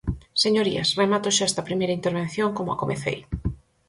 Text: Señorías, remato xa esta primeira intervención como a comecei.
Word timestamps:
Señorías, 0.43 0.89
remato 1.01 1.29
xa 1.35 1.45
esta 1.49 1.65
primeira 1.67 1.97
intervención 1.99 2.49
como 2.57 2.69
a 2.71 2.79
comecei. 2.81 3.19